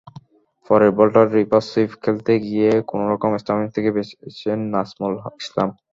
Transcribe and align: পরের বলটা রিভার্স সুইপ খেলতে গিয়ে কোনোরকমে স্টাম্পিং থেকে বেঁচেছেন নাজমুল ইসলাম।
পরের 0.67 0.91
বলটা 0.97 1.21
রিভার্স 1.29 1.67
সুইপ 1.71 1.91
খেলতে 2.03 2.33
গিয়ে 2.45 2.69
কোনোরকমে 2.89 3.37
স্টাম্পিং 3.41 3.67
থেকে 3.75 3.89
বেঁচেছেন 3.95 4.59
নাজমুল 4.73 5.13
ইসলাম। 5.41 5.69